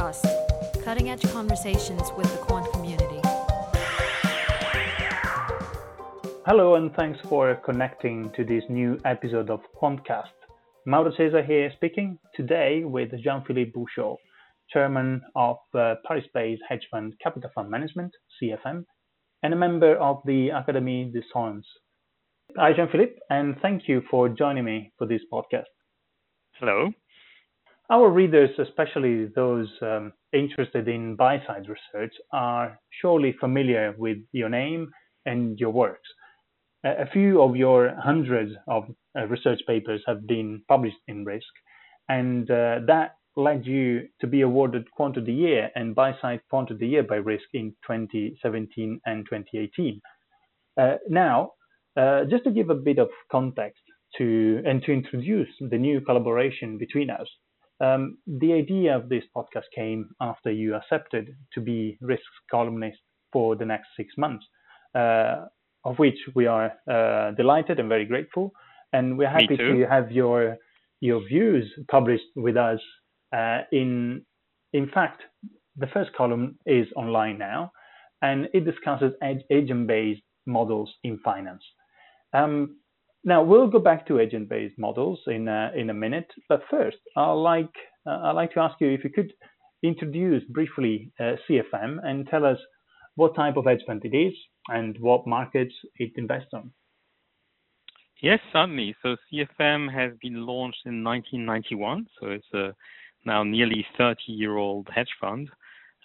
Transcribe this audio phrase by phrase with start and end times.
[0.00, 3.20] Podcast, cutting edge conversations with the quant community.
[6.46, 10.32] Hello, and thanks for connecting to this new episode of Quantcast.
[10.86, 14.16] Mauro Cesa here speaking today with Jean Philippe Bouchaud,
[14.70, 18.12] chairman of uh, Paris based hedge fund Capital Fund Management,
[18.42, 18.84] CFM,
[19.42, 21.66] and a member of the Académie des Sciences.
[22.56, 25.70] Hi, Jean Philippe, and thank you for joining me for this podcast.
[26.54, 26.90] Hello.
[27.90, 34.48] Our readers, especially those um, interested in buy side research, are surely familiar with your
[34.48, 34.92] name
[35.26, 36.08] and your works.
[36.84, 38.84] A few of your hundreds of
[39.18, 41.52] uh, research papers have been published in Risk,
[42.08, 46.42] and uh, that led you to be awarded Quant of the Year and Buy Side
[46.48, 50.00] Quant of the Year by Risk in 2017 and 2018.
[50.80, 51.50] Uh, now,
[51.96, 53.82] uh, just to give a bit of context
[54.16, 57.26] to and to introduce the new collaboration between us,
[57.80, 62.98] um, the idea of this podcast came after you accepted to be risk columnist
[63.32, 64.44] for the next six months,
[64.94, 65.46] uh,
[65.84, 68.52] of which we are uh, delighted and very grateful.
[68.92, 70.56] And we're happy to have your
[71.00, 72.80] your views published with us.
[73.32, 74.22] Uh, in
[74.72, 75.22] in fact,
[75.76, 77.70] the first column is online now,
[78.20, 81.62] and it discusses agent-based models in finance.
[82.32, 82.76] Um,
[83.24, 87.32] now we'll go back to agent-based models in a, in a minute, but first I'd
[87.32, 87.74] like
[88.06, 89.32] uh, I'd like to ask you if you could
[89.82, 92.58] introduce briefly uh, CFM and tell us
[93.16, 94.34] what type of hedge fund it is
[94.68, 96.72] and what markets it invests on.
[98.22, 98.94] Yes, certainly.
[99.02, 102.74] So CFM has been launched in 1991, so it's a
[103.24, 105.48] now nearly 30-year-old hedge fund,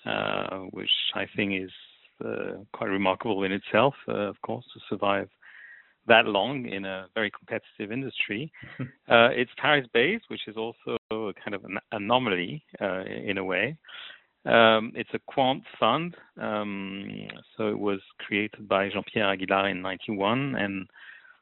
[0.06, 1.72] uh, which I think is
[2.24, 5.30] uh, quite remarkable in itself, uh, of course, to survive
[6.08, 8.52] that long in a very competitive industry.
[8.80, 13.44] uh, it's Paris based, which is also a kind of an anomaly uh, in a
[13.44, 13.78] way.
[14.46, 16.16] Um, it's a quant fund.
[16.40, 20.88] Um, so it was created by Jean Pierre Aguilar in 91, and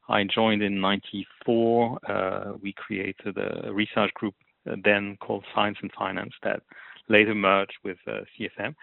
[0.08, 2.00] I joined in 94.
[2.10, 4.36] Uh, we created a research group
[4.70, 6.62] uh, then called Science and Finance that
[7.10, 8.76] later merged with uh, CFM.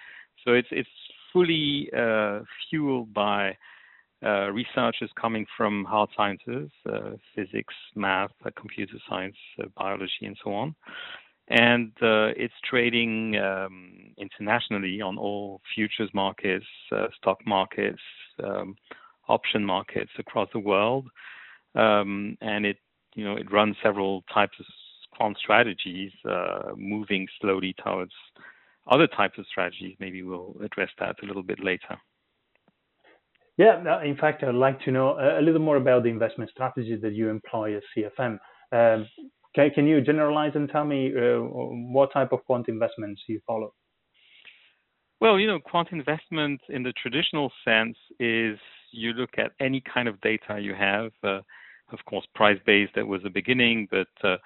[0.44, 0.88] So it's it's
[1.32, 3.56] fully uh, fueled by
[4.24, 10.26] uh, research is coming from hard sciences, uh, physics, math, uh, computer science, uh, biology,
[10.26, 10.74] and so on.
[11.48, 18.00] And uh, it's trading um, internationally on all futures markets, uh, stock markets,
[18.44, 18.76] um,
[19.28, 21.08] option markets across the world.
[21.74, 22.76] Um, and it,
[23.14, 24.66] you know, it runs several types of
[25.16, 26.12] quant strategies,
[26.76, 28.12] moving slowly towards
[28.88, 29.96] other types of strategies.
[29.98, 31.98] Maybe we'll address that a little bit later.
[33.60, 37.12] Yeah, in fact, I'd like to know a little more about the investment strategies that
[37.12, 38.38] you employ at CFM.
[38.72, 39.06] Um,
[39.54, 41.40] can, can you generalize and tell me uh,
[41.92, 43.74] what type of quant investments you follow?
[45.20, 48.58] Well, you know, quant investment in the traditional sense is
[48.92, 51.10] you look at any kind of data you have.
[51.22, 51.40] Uh,
[51.92, 54.36] of course, price based that was the beginning, but uh,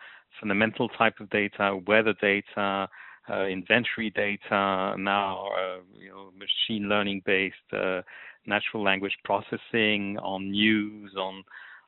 [0.40, 2.88] fundamental type of data, weather data,
[3.30, 8.02] uh, inventory data, now uh, you know machine learning based uh,
[8.46, 11.42] natural language processing, on news, on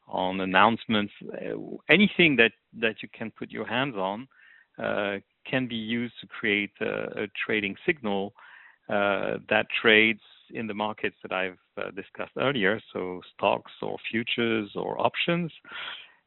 [0.09, 1.13] on announcements,
[1.91, 4.29] anything that that you can put your hands on
[4.83, 8.33] uh, can be used to create a, a trading signal
[8.89, 10.21] uh, that trades
[10.51, 15.51] in the markets that I've uh, discussed earlier, so stocks or futures or options.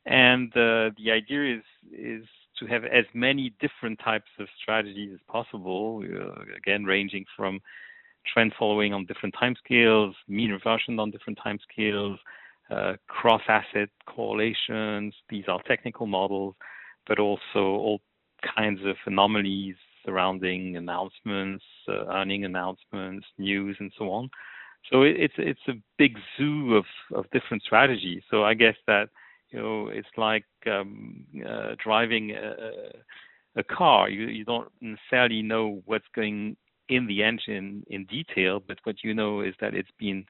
[0.06, 2.26] And the idea is is
[2.59, 6.03] to have as many different types of strategies as possible,
[6.56, 7.59] again ranging from
[8.31, 12.20] trend following on different time scales, mean reversion on different time scales,
[12.70, 15.14] uh, cross asset correlations.
[15.30, 16.56] These are technical models,
[17.08, 18.02] but also all
[18.56, 24.30] kinds of anomalies surrounding announcements, uh, earning announcements, news, and so on.
[24.91, 28.24] So it, it's it's a big zoo of of different strategies.
[28.31, 29.09] So I guess that
[29.51, 34.09] you know it's like um, uh, driving a, a car.
[34.09, 36.55] You you don't necessarily know what's going
[36.87, 40.25] in the engine in detail, but what you know is that it's been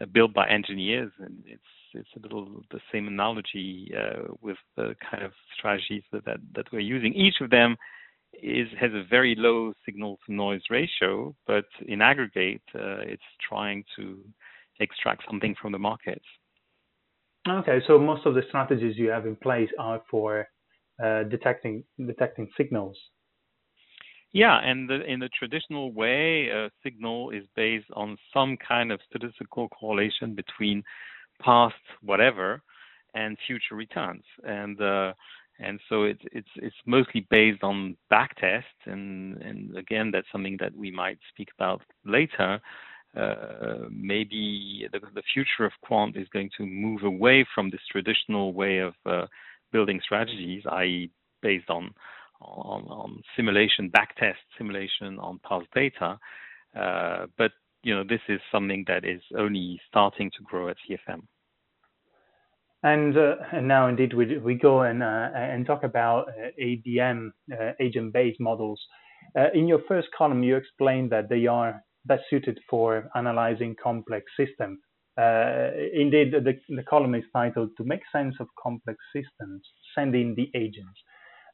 [0.00, 1.62] uh, built by engineers, and it's
[1.94, 6.72] it's a little the same analogy uh, with the kind of strategies that, that that
[6.72, 7.14] we're using.
[7.14, 7.76] Each of them
[8.42, 13.84] is has a very low signal to noise ratio, but in aggregate, uh, it's trying
[13.96, 14.18] to
[14.80, 16.24] extract something from the markets.
[17.48, 20.48] Okay, so most of the strategies you have in place are for
[21.02, 22.96] uh, detecting detecting signals
[24.34, 28.98] yeah, and the, in the traditional way, a signal is based on some kind of
[29.08, 30.82] statistical correlation between
[31.40, 32.60] past whatever
[33.14, 34.24] and future returns.
[34.42, 35.12] And uh,
[35.60, 40.74] and so it's it's it's mostly based on backtests, and and again that's something that
[40.74, 42.60] we might speak about later.
[43.16, 48.52] Uh, maybe the, the, future of quant is going to move away from this traditional
[48.52, 49.26] way of uh,
[49.70, 51.08] building strategies, i.e.,
[51.40, 51.92] based on
[52.40, 56.18] on, on simulation, backtest simulation on past data.
[56.76, 57.52] Uh, but
[57.82, 61.22] you know, this is something that is only starting to grow at CFM.
[62.82, 66.28] And, uh, and now, indeed, we, we go and, uh, and talk about
[66.60, 68.80] ABM, uh, agent-based models.
[69.54, 74.78] In your first column, you explained that they are best suited for analyzing complex systems.
[75.16, 79.62] Uh, indeed, the, the column is titled "To Make Sense of Complex Systems:
[79.94, 80.98] Send in the Agents."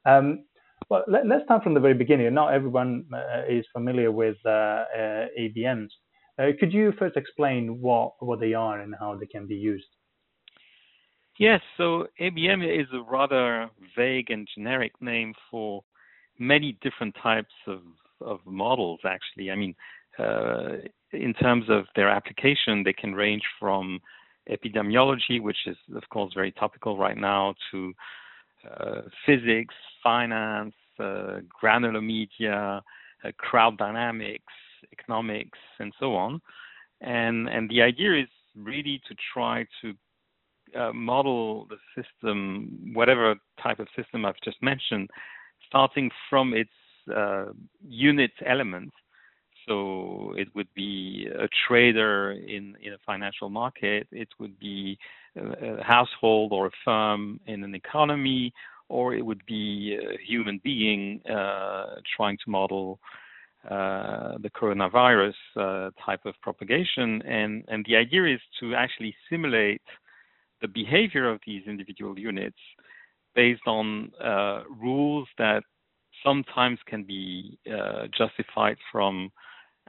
[0.07, 0.45] Um,
[0.89, 2.33] well, let, us start from the very beginning.
[2.33, 3.05] Not everyone
[3.49, 5.91] is familiar with ABMs.
[6.59, 9.87] could you first explain what what they are and how they can be used?
[11.41, 15.83] Yes, so ABM is a rather vague and generic name for
[16.39, 17.81] many different types of,
[18.21, 19.51] of models, actually.
[19.51, 24.01] I mean, uh, in terms of their application, they can range from
[24.49, 27.93] epidemiology, which is, of course, very topical right now, to
[28.69, 32.83] uh, physics, finance, uh, granular media,
[33.25, 34.53] uh, crowd dynamics,
[34.93, 36.41] economics, and so on.
[37.01, 39.95] And, and the idea is really to try to
[40.79, 45.09] uh, model the system, whatever type of system I've just mentioned,
[45.67, 46.71] starting from its
[47.15, 47.47] uh,
[47.89, 48.93] unit elements.
[49.67, 54.99] So it would be a trader in, in a financial market, it would be
[55.37, 58.53] a, household or a firm in an economy,
[58.89, 62.99] or it would be a human being uh, trying to model
[63.69, 67.23] uh, the coronavirus uh, type of propagation.
[67.23, 69.83] And, and the idea is to actually simulate
[70.63, 72.59] the behavior of these individual units
[73.35, 75.63] based on uh, rules that
[76.25, 79.31] sometimes can be uh, justified from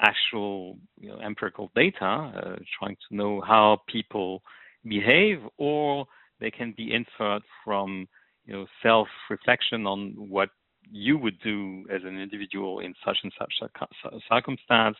[0.02, 4.42] actual you know, empirical data, uh, trying to know how people
[4.84, 6.06] behave, or
[6.40, 8.08] they can be inferred from
[8.46, 10.50] you know self-reflection on what
[10.92, 14.98] you would do as an individual in such and such a circumstance,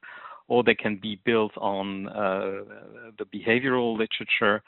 [0.48, 2.62] or they can be built on uh,
[3.18, 4.62] the behavioral literature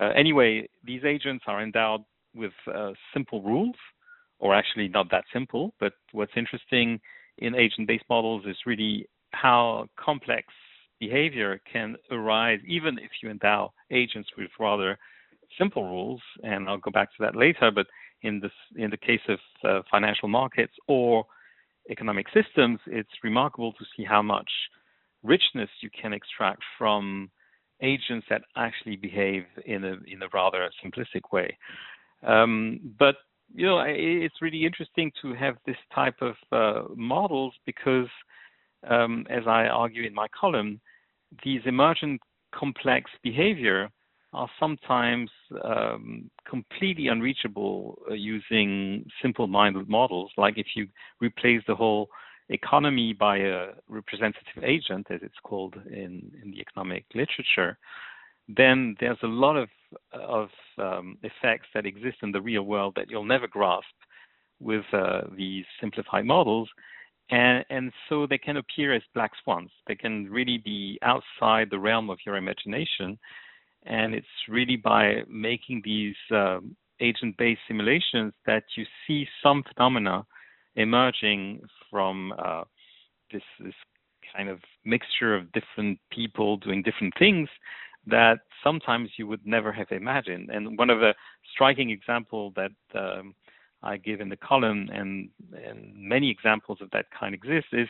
[0.00, 2.04] uh, anyway, these agents are endowed
[2.34, 3.74] with uh, simple rules,
[4.38, 5.74] or actually not that simple.
[5.80, 7.00] But what's interesting
[7.38, 10.46] in agent-based models is really how complex
[10.98, 14.98] behavior can arise, even if you endow agents with rather
[15.58, 16.20] simple rules.
[16.42, 17.70] And I'll go back to that later.
[17.74, 17.86] But
[18.22, 21.24] in this, in the case of uh, financial markets or
[21.90, 24.50] economic systems, it's remarkable to see how much
[25.22, 27.30] richness you can extract from
[27.82, 31.56] agents that actually behave in a in a rather simplistic way.
[32.26, 33.16] Um, but
[33.54, 38.06] you know, it's really interesting to have this type of uh, models because,
[38.88, 40.80] um, as I argue in my column,
[41.44, 42.20] these emergent
[42.52, 43.90] complex behavior
[44.32, 45.30] are sometimes
[45.64, 50.30] um, completely unreachable uh, using simple-minded models.
[50.36, 50.86] Like if you
[51.20, 52.08] replace the whole
[52.48, 57.76] economy by a representative agent, as it's called in, in the economic literature,
[58.48, 59.68] then there's a lot of
[60.12, 63.86] of um, effects that exist in the real world that you'll never grasp
[64.60, 66.68] with uh, these simplified models,
[67.30, 69.70] and and so they can appear as black swans.
[69.86, 73.18] They can really be outside the realm of your imagination,
[73.84, 80.26] and it's really by making these um, agent-based simulations that you see some phenomena
[80.76, 82.64] emerging from uh,
[83.32, 83.74] this this
[84.36, 87.48] kind of mixture of different people doing different things
[88.06, 90.48] that sometimes you would never have imagined.
[90.50, 91.14] And one of the
[91.52, 93.34] striking examples that um,
[93.82, 95.30] I give in the column, and,
[95.64, 97.88] and many examples of that kind exist, is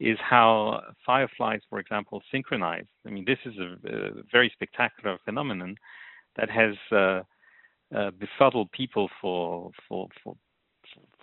[0.00, 2.86] is how fireflies, for example, synchronize.
[3.04, 5.74] I mean, this is a, a very spectacular phenomenon
[6.36, 7.22] that has uh,
[7.96, 10.36] uh, befuddled people for for for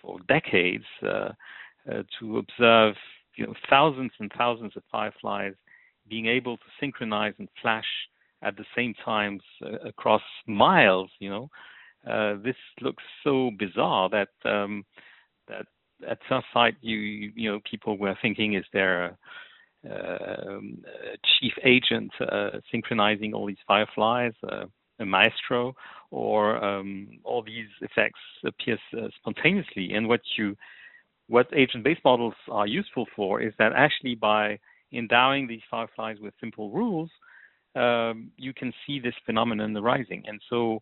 [0.00, 1.30] for decades uh,
[1.90, 2.94] uh, to observe
[3.36, 5.54] you know, thousands and thousands of fireflies
[6.08, 7.86] being able to synchronize and flash
[8.42, 11.10] at the same times uh, across miles.
[11.18, 11.50] You know,
[12.06, 14.84] uh, this looks so bizarre that um,
[15.48, 15.66] that
[16.08, 16.98] at some site you
[17.34, 19.16] you know people were thinking, is there
[19.84, 24.32] a, um, a chief agent uh, synchronizing all these fireflies?
[24.48, 24.66] Uh,
[24.98, 25.74] a maestro,
[26.10, 29.92] or um, all these effects appear uh, spontaneously.
[29.92, 30.56] And what you,
[31.28, 34.58] what agent-based models are useful for is that actually by
[34.92, 37.10] endowing these fireflies with simple rules,
[37.74, 40.22] um, you can see this phenomenon arising.
[40.26, 40.80] And so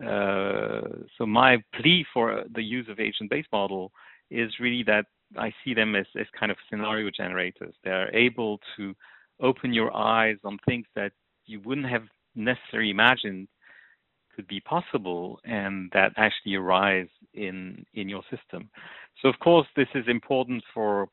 [0.00, 3.92] so my plea for the use of agent-based model
[4.30, 7.74] is really that I see them as, as kind of scenario generators.
[7.84, 8.94] They're able to
[9.40, 11.12] open your eyes on things that
[11.46, 13.48] you wouldn't have necessarily imagined
[14.34, 18.70] could be possible and that actually arise in in your system.
[19.20, 21.08] So of course this is important for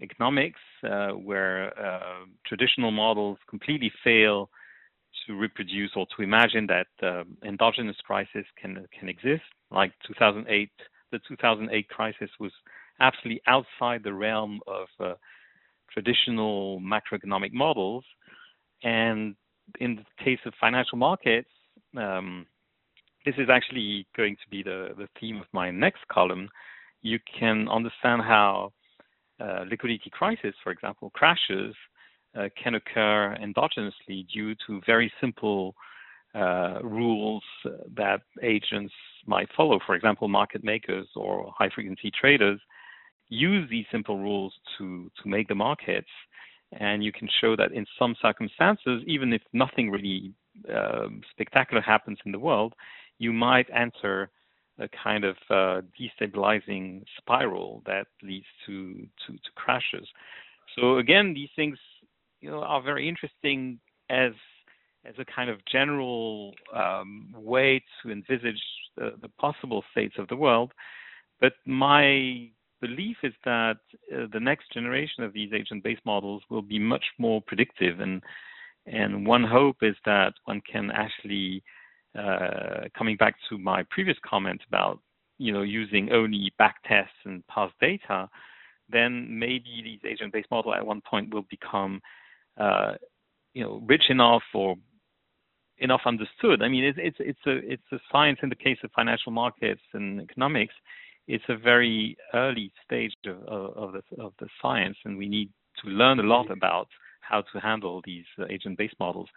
[0.00, 0.60] economics
[0.90, 4.48] uh, where uh, traditional models completely fail
[5.26, 9.42] to reproduce or to imagine that uh, endogenous crisis can can exist.
[9.70, 10.70] Like 2008,
[11.10, 12.52] the 2008 crisis was
[13.00, 15.14] absolutely outside the realm of uh,
[15.90, 18.04] traditional macroeconomic models.
[18.82, 19.34] And
[19.80, 21.48] in the case of financial markets,
[21.96, 22.46] um,
[23.24, 26.48] this is actually going to be the, the theme of my next column.
[27.02, 28.72] You can understand how
[29.40, 31.74] uh, liquidity crisis, for example, crashes
[32.38, 35.74] uh, can occur endogenously due to very simple
[36.34, 37.42] uh, rules
[37.94, 38.94] that agents
[39.26, 39.78] might follow.
[39.86, 42.60] For example, market makers or high frequency traders
[43.28, 46.08] use these simple rules to, to make the markets.
[46.72, 50.32] And you can show that in some circumstances, even if nothing really
[50.74, 52.74] uh, spectacular happens in the world,
[53.18, 54.30] you might enter
[54.78, 60.08] a kind of uh, destabilizing spiral that leads to, to, to crashes.
[60.78, 61.76] So again, these things
[62.42, 63.78] you know are very interesting
[64.10, 64.32] as
[65.06, 68.62] as a kind of general um, way to envisage
[68.96, 70.70] the, the, possible states of the world.
[71.40, 73.78] But my belief is that
[74.14, 78.22] uh, the next generation of these agent-based models will be much more predictive, and
[78.86, 81.62] and one hope is that one can actually,
[82.18, 85.00] uh, coming back to my previous comment about
[85.38, 88.28] you know using only back tests and past data,
[88.88, 92.00] then maybe these agent-based models at one point will become
[92.58, 92.92] uh,
[93.54, 94.76] you know rich enough or
[95.78, 96.62] enough understood.
[96.62, 99.82] I mean, it's it's it's a it's a science in the case of financial markets
[99.92, 100.74] and economics.
[101.28, 105.50] It's a very early stage of, of the of the science, and we need
[105.82, 106.88] to learn a lot about
[107.20, 109.28] how to handle these uh, agent-based models.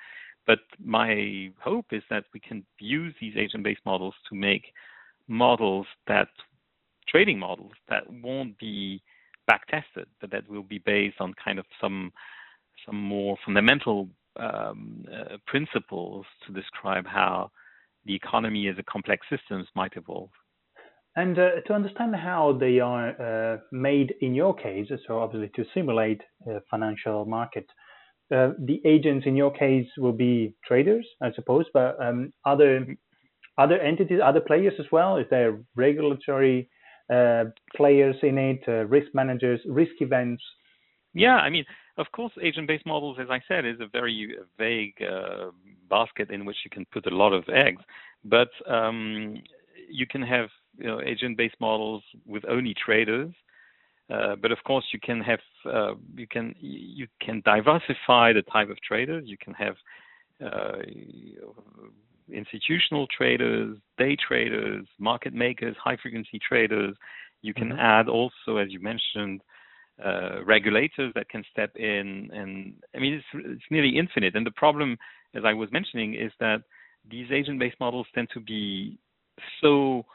[0.47, 4.65] But my hope is that we can use these agent-based models to make
[5.27, 6.27] models that
[7.07, 9.01] trading models that won't be
[9.47, 12.11] back tested, but that will be based on kind of some
[12.85, 17.51] some more fundamental um, uh, principles to describe how
[18.05, 20.29] the economy as a complex systems might evolve.
[21.15, 25.69] And uh, to understand how they are uh, made in your case, so obviously to
[25.73, 27.65] simulate a financial market,
[28.33, 32.85] uh, the agents in your case will be traders, I suppose, but um, other
[33.57, 35.15] other entities, other players as well.
[35.15, 36.69] Is there regulatory
[37.13, 37.45] uh,
[37.77, 40.43] players in it, uh, risk managers, risk events?
[41.13, 41.63] Yeah, I mean,
[41.97, 45.51] of course, agent-based models, as I said, is a very vague uh,
[45.89, 47.81] basket in which you can put a lot of eggs.
[48.23, 49.41] But um,
[49.89, 53.33] you can have you know, agent-based models with only traders.
[54.09, 58.69] Uh, but of course, you can have uh, you can you can diversify the type
[58.69, 59.23] of traders.
[59.25, 59.75] You can have
[60.45, 60.77] uh,
[62.31, 66.95] institutional traders, day traders, market makers, high frequency traders.
[67.41, 67.79] You can mm-hmm.
[67.79, 69.41] add also, as you mentioned,
[70.03, 72.29] uh, regulators that can step in.
[72.33, 74.35] And I mean, it's, it's nearly infinite.
[74.35, 74.97] And the problem,
[75.33, 76.63] as I was mentioning, is that
[77.09, 78.97] these agent-based models tend to be
[79.61, 80.05] so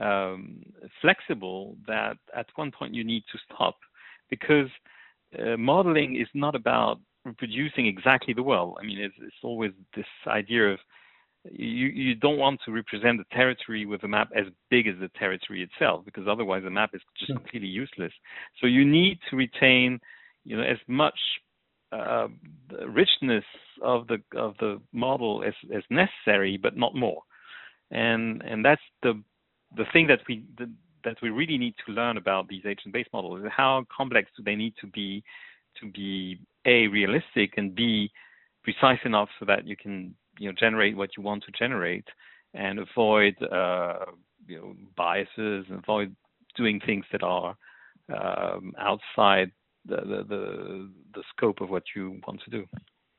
[0.00, 0.62] um,
[1.00, 3.76] flexible that at one point you need to stop
[4.30, 4.68] because
[5.38, 8.78] uh, modeling is not about reproducing exactly the world.
[8.80, 10.78] I mean, it's, it's always this idea of
[11.52, 15.10] you, you don't want to represent the territory with a map as big as the
[15.18, 17.38] territory itself because otherwise the map is just hmm.
[17.38, 18.12] completely useless.
[18.60, 20.00] So you need to retain,
[20.44, 21.18] you know, as much
[21.92, 22.28] uh,
[22.86, 23.44] richness
[23.82, 27.22] of the of the model as as necessary, but not more.
[27.90, 29.22] And and that's the
[29.76, 30.70] the thing that we the,
[31.04, 34.56] that we really need to learn about these agent-based models is how complex do they
[34.56, 35.22] need to be
[35.80, 38.10] to be a realistic and b
[38.64, 42.06] precise enough so that you can you know generate what you want to generate
[42.54, 44.06] and avoid uh,
[44.46, 46.14] you know biases and avoid
[46.56, 47.56] doing things that are
[48.14, 49.50] um, outside
[49.86, 52.66] the, the, the the scope of what you want to do.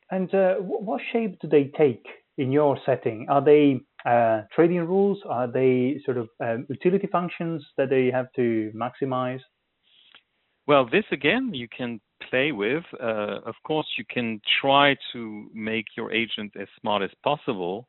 [0.10, 2.06] And uh, what shape do they take
[2.38, 3.28] in your setting?
[3.30, 5.20] Are they uh, trading rules?
[5.28, 9.42] Are they sort of um, utility functions that they have to maximize?
[10.66, 12.84] Well, this again, you can play with.
[13.00, 17.88] Uh, of course, you can try to make your agent as smart as possible.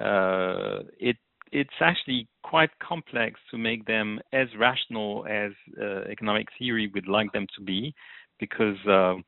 [0.00, 1.16] Uh, it
[1.52, 7.30] it's actually quite complex to make them as rational as uh, economic theory would like
[7.32, 7.94] them to be,
[8.40, 9.24] because um,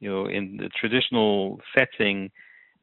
[0.00, 2.30] you know in the traditional setting,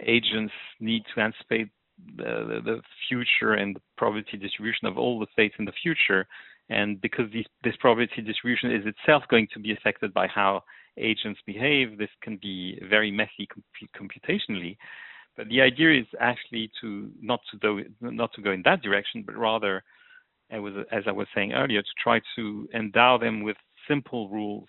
[0.02, 1.70] agents need to anticipate
[2.18, 6.28] the, the future and the probability distribution of all the states in the future.
[6.70, 10.64] And because these, this probability distribution is itself going to be affected by how
[10.98, 13.48] agents behave, this can be very messy
[13.96, 14.78] computationally.
[15.38, 19.24] But the idea is actually to not to go not to go in that direction,
[19.26, 19.84] but rather,
[20.50, 24.68] as I was saying earlier, to try to endow them with simple rules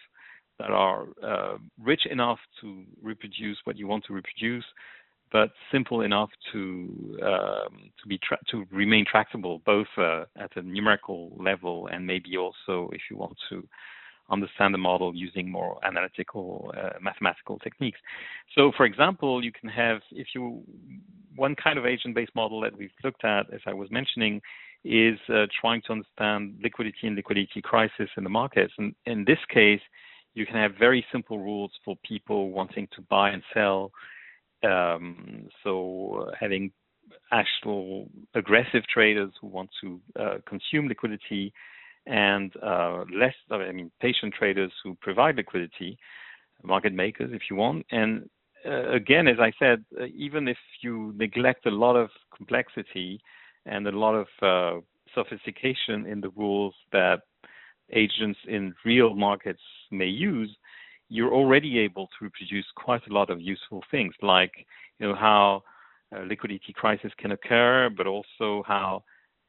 [0.58, 4.64] that are uh, rich enough to reproduce what you want to reproduce,
[5.30, 10.62] but simple enough to um, to be tra- to remain tractable both uh, at a
[10.62, 13.66] numerical level and maybe also if you want to
[14.30, 17.98] understand the model using more analytical uh, mathematical techniques.
[18.56, 20.62] So, for example, you can have if you
[21.36, 24.40] one kind of agent-based model that we've looked at, as I was mentioning,
[24.84, 28.72] is uh, trying to understand liquidity and liquidity crisis in the markets.
[28.78, 29.80] And in this case,
[30.34, 33.90] you can have very simple rules for people wanting to buy and sell.
[34.62, 36.72] Um, so having
[37.32, 41.52] actual aggressive traders who want to uh, consume liquidity
[42.06, 45.98] and uh, less, I mean, patient traders who provide liquidity,
[46.62, 47.84] market makers, if you want.
[47.90, 48.28] And
[48.64, 53.20] uh, again, as I said, uh, even if you neglect a lot of complexity
[53.66, 54.82] and a lot of
[55.14, 57.20] sophistication in the rules that
[57.92, 60.54] agents in real markets may use,
[61.08, 64.52] you're already able to reproduce quite a lot of useful things, like
[64.98, 65.62] you know how
[66.26, 69.04] liquidity crisis can occur, but also how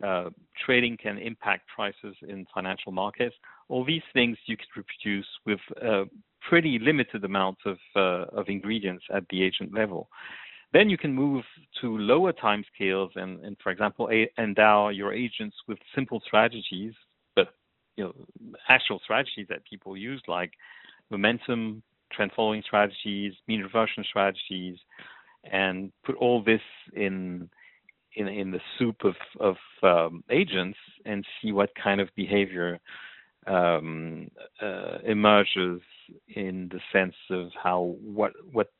[0.05, 0.29] uh,
[0.65, 3.35] trading can impact prices in financial markets.
[3.69, 6.03] All these things you can reproduce with a
[6.47, 10.09] pretty limited amount of uh, of ingredients at the agent level.
[10.73, 11.43] Then you can move
[11.81, 16.93] to lower time scales and, and for example, a- endow your agents with simple strategies,
[17.35, 17.47] but
[17.95, 18.13] you know,
[18.67, 20.51] actual strategies that people use like
[21.09, 24.77] momentum, trend following strategies, mean reversion strategies,
[25.51, 26.61] and put all this
[26.93, 27.49] in
[28.17, 32.79] in in the soup of of um, agents and see what kind of behavior
[33.45, 34.29] um,
[34.61, 35.81] uh, emerges
[36.27, 38.71] in the sense of how what what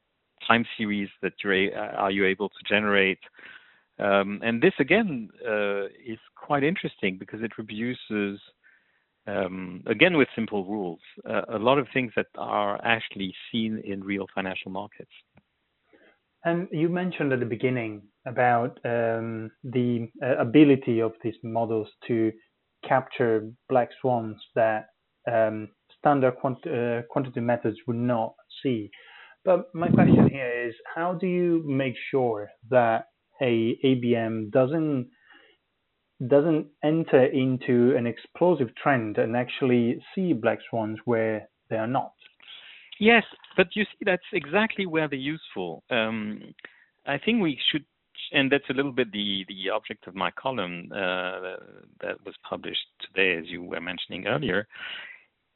[0.48, 3.20] time series that you're are you able to generate.
[4.00, 8.40] Um, and this again uh, is quite interesting because it reproduces
[9.26, 14.04] um, again with simple rules uh, a lot of things that are actually seen in
[14.04, 15.12] real financial markets
[16.48, 22.32] and you mentioned at the beginning about um, the uh, ability of these models to
[22.88, 24.86] capture black swans that
[25.32, 25.68] um,
[26.00, 28.34] standard quant- uh, quantitative methods would not
[28.64, 28.90] see.
[29.44, 33.06] But my question here is, how do you make sure that
[33.42, 35.10] a ABM doesn't
[36.28, 42.17] doesn't enter into an explosive trend and actually see black swans where they are not?
[43.00, 43.24] Yes,
[43.56, 45.84] but you see, that's exactly where they're useful.
[45.90, 46.54] Um,
[47.06, 47.86] I think we should,
[48.32, 51.58] and that's a little bit the the object of my column uh,
[52.02, 54.68] that was published today, as you were mentioning earlier,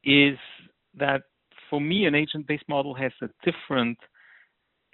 [0.04, 0.38] is
[0.97, 1.23] that
[1.69, 3.97] for me, an agent-based model has a different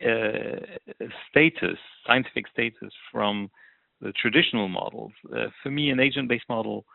[0.05, 3.49] uh, status, scientific status, from
[3.99, 5.11] the traditional models.
[5.35, 6.85] Uh, for me, an agent-based model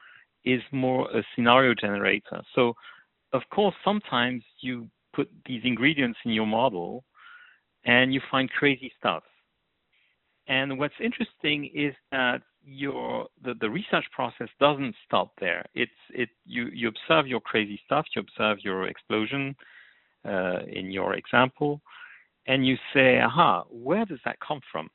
[0.44, 2.40] is more a scenario generator.
[2.54, 2.74] So,
[3.32, 7.04] of course, sometimes you put these ingredients in your model
[7.84, 9.22] and you find crazy stuff.
[10.48, 15.64] And what's interesting is that your the, the research process doesn't stop there.
[15.74, 19.54] It's it you you observe your crazy stuff, you observe your explosion
[20.24, 21.80] uh, in your example,
[22.46, 24.88] and you say, aha, where does that come from?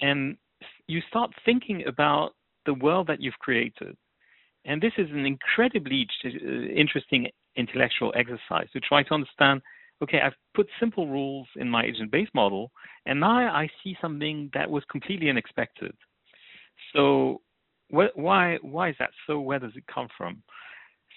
[0.00, 0.36] And
[0.86, 2.32] you start thinking about
[2.66, 3.96] the world that you've created.
[4.64, 9.62] And this is an incredibly uh, interesting intellectual exercise to try to understand
[10.02, 12.72] okay, I've put simple rules in my agent based model,
[13.06, 15.94] and now I see something that was completely unexpected.
[16.92, 17.40] So,
[17.90, 19.40] wh- why why is that so?
[19.40, 20.42] Where does it come from?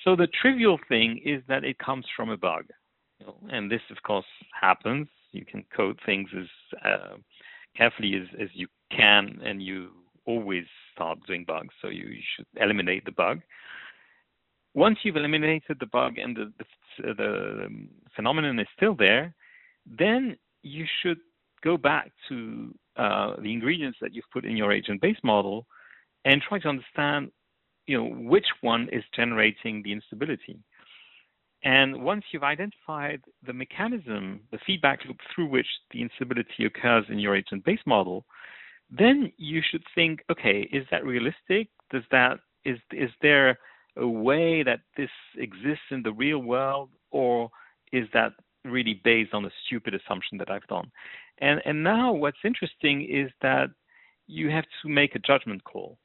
[0.04, 2.65] So the trivial thing is that it comes from a bug,
[3.19, 4.26] you know, and this of course
[4.60, 5.08] happens.
[5.32, 7.15] You can code things as uh,
[7.76, 9.89] carefully as, as you can, and you
[10.26, 11.74] always start doing bugs.
[11.82, 13.41] So you, you should eliminate the bug
[14.76, 19.34] once you've eliminated the bug and the, the, the phenomenon is still there,
[19.86, 21.18] then you should
[21.64, 25.66] go back to uh, the ingredients that you've put in your agent-based model
[26.26, 27.32] and try to understand,
[27.88, 30.60] you know, which one is generating the instability.
[31.64, 37.18] And once you've identified the mechanism, the feedback loop through which the instability occurs in
[37.18, 38.26] your agent-based model,
[38.92, 41.70] then you should think, okay, is that realistic?
[41.92, 43.58] Does that is is there
[43.97, 47.49] a way that this exists in the real world, or
[47.91, 50.91] is that really based on a stupid assumption that I've done?
[51.39, 53.69] And and now what's interesting is that
[54.27, 55.97] you have to make a judgment call.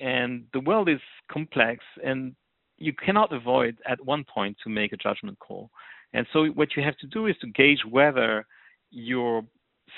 [0.00, 1.00] And the world is
[1.30, 2.34] complex, and
[2.78, 5.70] you cannot avoid at one point to make a judgment call.
[6.12, 8.46] And so, what you have to do is to gauge whether
[8.90, 9.42] your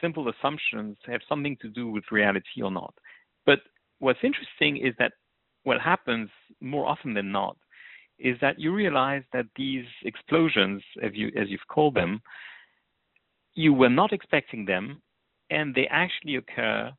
[0.00, 2.94] simple assumptions have something to do with reality or not.
[3.44, 3.60] But
[4.00, 5.12] what's interesting is that
[5.66, 7.56] what happens more often than not
[8.18, 12.22] is that you realize that these explosions, as you as you've called them,
[13.54, 15.02] you were not expecting them,
[15.50, 16.90] and they actually occur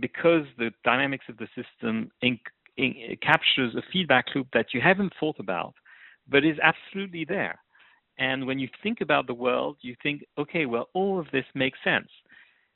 [0.00, 2.38] because the dynamics of the system in,
[2.76, 5.74] in, captures a feedback loop that you haven't thought about,
[6.28, 7.58] but is absolutely there.
[8.18, 11.78] And when you think about the world, you think, okay, well, all of this makes
[11.84, 12.08] sense.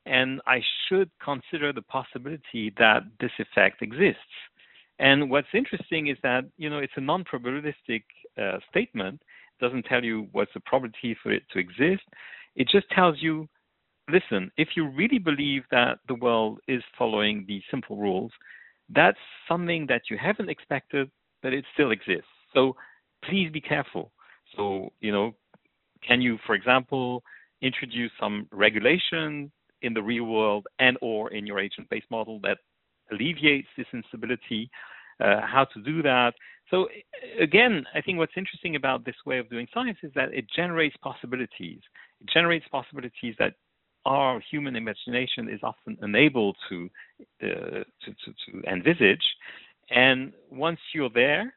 [0.07, 4.35] And I should consider the possibility that this effect exists.
[5.01, 8.03] And what's interesting is that, you know, it's a non probabilistic
[8.41, 9.21] uh, statement.
[9.59, 12.03] It doesn't tell you what's the probability for it to exist.
[12.55, 13.49] It just tells you
[14.11, 18.33] listen, if you really believe that the world is following these simple rules,
[18.95, 21.11] that's something that you haven't expected,
[21.43, 22.31] but it still exists.
[22.53, 22.77] So
[23.25, 24.13] please be careful.
[24.57, 25.33] So, you know,
[26.07, 27.23] can you, for example,
[27.63, 29.51] introduce some regulation
[29.83, 32.59] in the real world and or in your agent-based model that
[33.11, 34.71] alleviates this instability?
[35.21, 36.33] Uh, how to do that?
[36.71, 36.89] So
[37.41, 40.97] again, I think what's interesting about this way of doing science is that it generates
[41.03, 41.81] possibilities.
[42.21, 43.55] It generates possibilities that
[44.07, 46.89] our human imagination is often unable to,
[47.43, 47.85] uh, to,
[48.25, 49.25] to, to envisage.
[49.91, 51.53] And once you're there,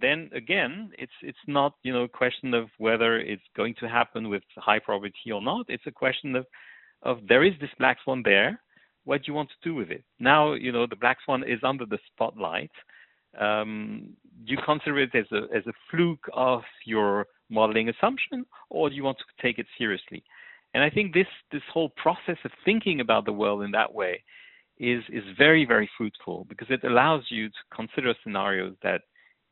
[0.00, 4.28] then again, it's it's not you know a question of whether it's going to happen
[4.28, 5.66] with high probability or not.
[5.68, 6.46] It's a question of
[7.02, 8.60] of there is this black swan there.
[9.04, 10.04] What do you want to do with it?
[10.18, 12.70] Now you know the black swan is under the spotlight.
[13.38, 14.10] Um,
[14.44, 18.96] do you consider it as a as a fluke of your modeling assumption, or do
[18.96, 20.22] you want to take it seriously?
[20.74, 24.22] And I think this this whole process of thinking about the world in that way
[24.78, 29.02] is is very very fruitful because it allows you to consider scenarios that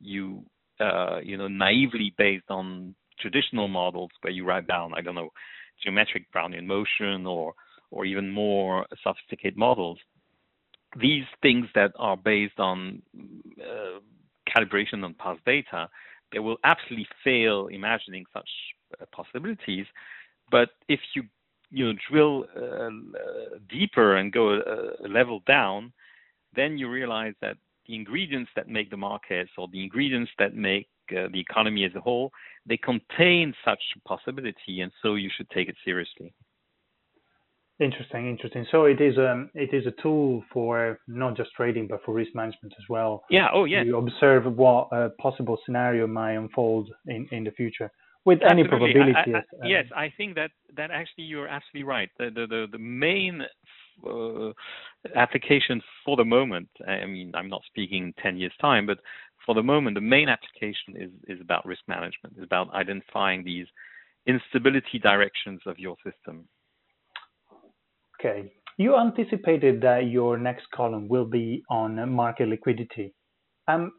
[0.01, 0.43] you
[0.79, 5.29] uh, you know naively based on traditional models where you write down I don't know
[5.81, 7.53] geometric Brownian motion or
[7.93, 9.99] or even more sophisticated models.
[10.99, 13.01] These things that are based on
[13.59, 13.99] uh,
[14.47, 15.89] calibration on past data,
[16.31, 18.49] they will absolutely fail imagining such
[19.01, 19.85] uh, possibilities
[20.51, 21.23] but if you
[21.71, 22.89] you know drill uh,
[23.69, 25.91] deeper and go a, a, level down,
[26.55, 30.87] then you realize that the ingredients that make the markets or the ingredients that make
[31.11, 32.31] uh, the economy as a whole,
[32.65, 36.33] they contain such possibility, and so you should take it seriously.
[37.79, 38.65] Interesting, interesting.
[38.71, 42.13] So it is a um, it is a tool for not just trading but for
[42.13, 43.23] risk management as well.
[43.31, 43.47] Yeah.
[43.51, 43.83] Oh, yeah.
[43.83, 47.91] You observe what a possible scenario might unfold in in the future
[48.25, 49.13] with any probability.
[49.33, 52.09] I, I, yes, I think that that actually you're absolutely right.
[52.17, 53.41] The the the, the main
[54.07, 54.51] uh,
[55.15, 56.69] application for the moment.
[56.87, 58.99] I mean, I'm not speaking 10 years time, but
[59.45, 62.35] for the moment, the main application is is about risk management.
[62.35, 63.67] It's about identifying these
[64.25, 66.47] instability directions of your system.
[68.23, 68.51] Okay.
[68.77, 73.13] You anticipated that your next column will be on market liquidity.
[73.67, 73.91] Um,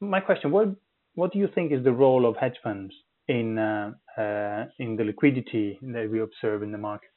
[0.00, 0.68] my question: What
[1.14, 2.92] what do you think is the role of hedge funds
[3.28, 7.10] in uh, uh, in the liquidity that we observe in the market?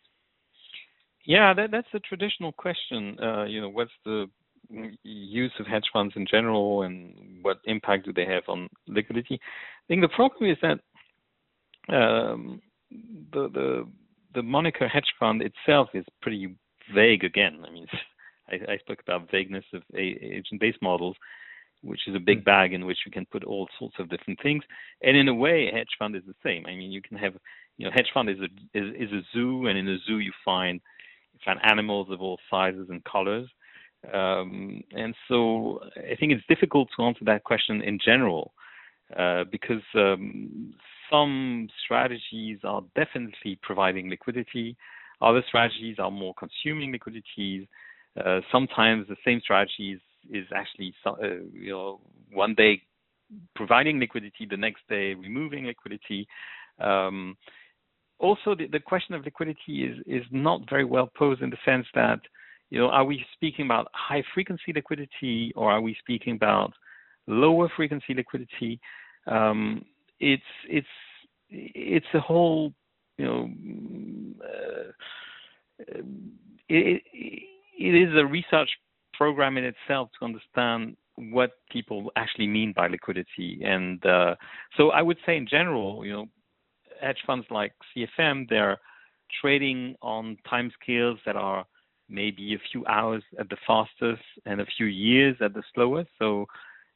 [1.26, 3.18] Yeah, that, that's a traditional question.
[3.22, 4.28] Uh, you know, what's the
[5.04, 9.40] use of hedge funds in general, and what impact do they have on liquidity?
[9.42, 10.80] I think the problem is that
[11.94, 12.62] um,
[12.92, 13.88] the the
[14.34, 16.56] the moniker hedge fund itself is pretty
[16.94, 17.24] vague.
[17.24, 17.88] Again, I mean,
[18.50, 21.16] I, I spoke about vagueness of agent-based models
[21.84, 22.46] which is a big mm.
[22.46, 24.64] bag in which you can put all sorts of different things.
[25.02, 26.66] And in a way, a hedge fund is the same.
[26.66, 27.36] I mean, you can have,
[27.78, 30.32] you know, hedge fund is a is, is a zoo, and in a zoo you
[30.44, 30.82] find
[31.34, 33.48] you find animals of all sizes and colors.
[34.14, 38.54] Um, and so I think it's difficult to answer that question in general
[39.18, 40.74] uh, because um,
[41.14, 44.76] some strategies are definitely providing liquidity,
[45.22, 47.68] other strategies are more consuming liquidities.
[48.24, 50.00] Uh, sometimes the same strategies
[50.32, 51.14] is actually uh,
[51.54, 52.00] you know
[52.32, 52.82] one day
[53.56, 56.28] providing liquidity, the next day removing liquidity.
[56.80, 57.38] Um,
[58.20, 61.86] also, the, the, question of liquidity is is not very well posed in the sense
[61.94, 62.20] that
[62.70, 66.74] you know are we speaking about high frequency liquidity or are we speaking about
[67.28, 68.80] lower frequency liquidity?
[69.28, 69.86] Um,
[70.24, 70.88] it's it's
[71.50, 72.74] it's a whole
[73.18, 73.50] you know
[74.46, 74.92] uh,
[76.70, 77.02] it,
[77.78, 78.70] it is a research
[79.14, 83.62] program in itself to understand what people actually mean by liquidity.
[83.64, 84.36] And uh,
[84.78, 86.26] so I would say in general, you know,
[87.02, 88.80] hedge funds like CFM, they're
[89.42, 91.66] trading on time scales that are
[92.10, 96.10] maybe a few hours at the fastest and a few years at the slowest.
[96.20, 96.46] So,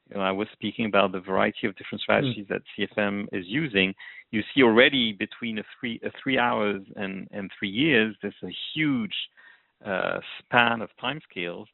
[0.10, 2.50] you know, I was speaking about the variety of different strategies mm.
[2.50, 3.94] that CFM is using.
[4.32, 8.56] You see already between a three a three hours and and three years, there's a
[8.74, 9.16] huge
[9.86, 11.68] uh, span of time scales.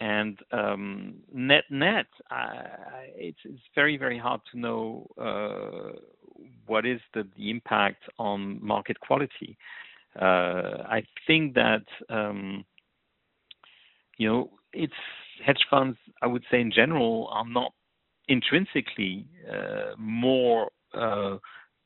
[0.00, 2.62] And um, net net, uh,
[3.16, 5.98] it's it's very very hard to know uh,
[6.66, 9.58] what is the, the impact on market quality.
[10.20, 12.64] Uh, I think that um,
[14.18, 14.92] you know it's
[15.44, 15.98] hedge funds.
[16.22, 17.72] I would say in general are not
[18.28, 21.38] intrinsically uh, more uh,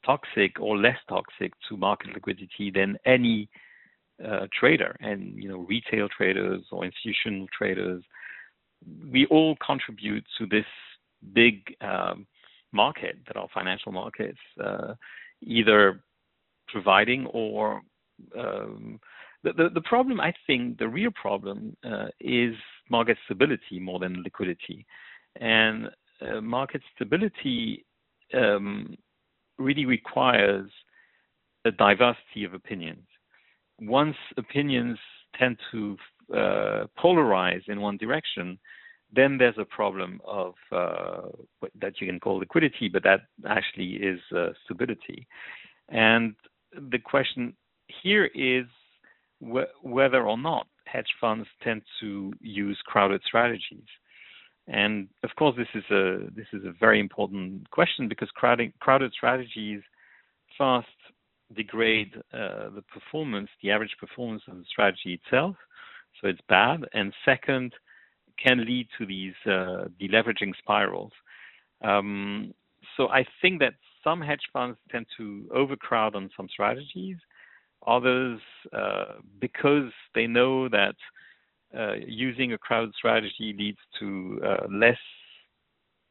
[0.05, 3.49] toxic or less toxic to market liquidity than any
[4.25, 8.03] uh, trader and you know retail traders or institutional traders
[9.11, 10.67] we all contribute to this
[11.33, 12.27] big um,
[12.73, 14.95] market that are financial markets uh,
[15.41, 16.01] either
[16.69, 17.81] providing or
[18.39, 19.01] um,
[19.45, 22.55] the, the, the problem I think the real problem uh, is
[22.97, 24.79] market stability more than liquidity
[25.41, 25.89] and
[26.21, 27.85] uh, market stability
[28.35, 28.95] um,
[29.59, 30.71] really requires
[31.65, 33.07] a diversity of opinions
[33.81, 34.99] once opinions
[35.39, 35.97] tend to
[36.33, 38.59] uh, polarize in one direction,
[39.15, 41.23] then there's a problem of uh,
[41.81, 45.27] that you can call liquidity, but that actually is uh, stability.
[45.89, 46.35] And
[46.73, 47.55] the question
[48.03, 48.65] here is
[49.43, 53.87] wh- whether or not hedge funds tend to use crowded strategies.
[54.69, 59.13] And of course, this is a this is a very important question because crowding, crowded
[59.13, 59.81] strategies
[60.57, 60.87] fast
[61.57, 65.57] degrade uh, the performance, the average performance of the strategy itself.
[66.21, 66.85] So it's bad.
[66.93, 67.73] And second,
[68.43, 71.13] can lead to these uh, deleveraging spirals.
[71.83, 72.55] Um,
[72.97, 73.75] so I think that
[74.05, 77.17] some hedge funds tend to overcrowd on some strategies.
[77.87, 78.41] Others,
[78.73, 79.05] uh,
[79.41, 80.95] because they know that
[81.77, 84.99] uh, using a crowd strategy leads to uh, less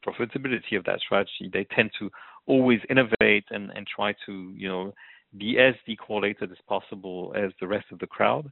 [0.06, 2.10] profitability of that strategy, they tend to
[2.48, 4.94] always innovate and, and try to, you know,
[5.38, 8.52] be as decorrelated as possible as the rest of the crowd.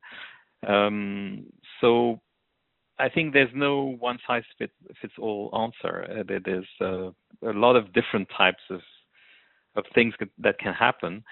[0.67, 1.45] Um,
[1.81, 2.19] so
[2.99, 6.05] I think there's no one size fits, fits all answer.
[6.19, 7.09] Uh, there's uh,
[7.47, 8.81] a lot of different types of
[9.75, 11.23] of things that can happen.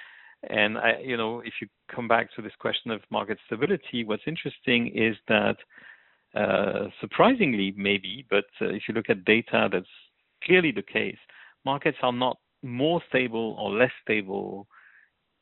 [0.50, 4.24] And I, you know, if you come back to this question of market stability, what's
[4.28, 5.58] interesting is that
[6.36, 9.86] uh, surprisingly, maybe, but uh, if you look at data, that's
[10.44, 11.18] clearly the case.
[11.66, 14.68] Markets are not more stable or less stable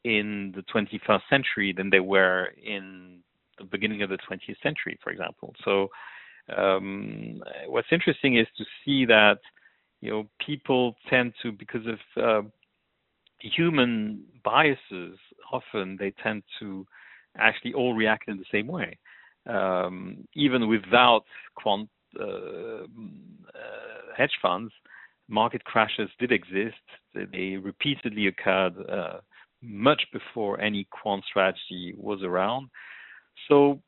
[0.03, 3.19] in the 21st century than they were in
[3.57, 5.53] the beginning of the 20th century, for example.
[5.63, 5.89] So,
[6.55, 9.39] um, what's interesting is to see that
[10.01, 12.47] you know people tend to because of uh,
[13.55, 15.17] human biases
[15.51, 16.85] often they tend to
[17.37, 18.97] actually all react in the same way
[19.47, 22.85] um, even without quant uh, uh,
[24.17, 24.73] hedge funds
[25.27, 26.75] market crashes did exist
[27.13, 29.19] they repeatedly occurred uh,
[29.65, 32.69] much before any quant strategy was around.
[33.47, 33.81] So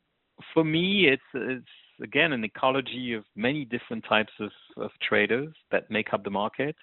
[0.54, 1.66] for me, it's, it's
[2.02, 6.76] again an ecology of many different types of, of traders that make up the market.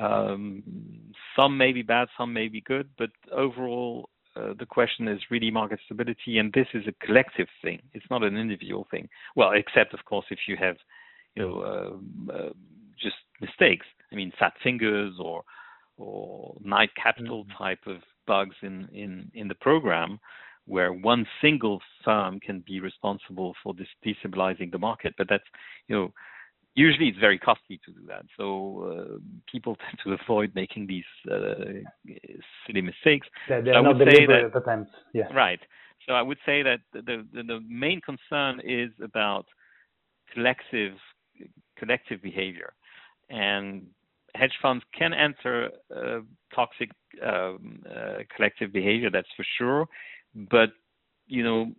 [0.00, 0.62] Um,
[1.36, 5.50] some may be bad, some may be good, but overall, uh, the question is really
[5.50, 7.80] market stability, and this is a collective thing.
[7.92, 9.08] It's not an individual thing.
[9.36, 10.76] Well, except of course if you have,
[11.34, 12.50] you know, uh, uh,
[13.00, 13.86] just mistakes.
[14.12, 15.42] I mean, fat fingers or
[16.00, 17.62] or Knight Capital mm-hmm.
[17.62, 20.18] type of bugs in, in, in the program
[20.66, 25.14] where one single firm can be responsible for this destabilizing the market.
[25.18, 25.44] But that's,
[25.88, 26.12] you know,
[26.74, 28.24] usually it's very costly to do that.
[28.36, 29.18] So uh,
[29.50, 31.80] people tend to avoid making these uh,
[32.66, 33.26] silly mistakes.
[33.48, 34.92] They're, they're not deliberate that, attempts.
[35.12, 35.32] Yeah.
[35.34, 35.60] Right.
[36.06, 39.46] So I would say that the, the, the main concern is about
[40.32, 40.94] collective
[41.78, 42.74] collective behavior,
[43.30, 43.86] and
[44.34, 46.20] hedge funds can enter uh,
[46.54, 46.90] toxic
[47.24, 49.86] um, uh, collective behavior, that's for sure.
[50.34, 50.70] But
[51.26, 51.72] you know,